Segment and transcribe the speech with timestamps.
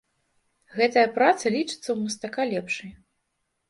[0.77, 2.91] Гэтая праца лічыцца ў мастака лепшай.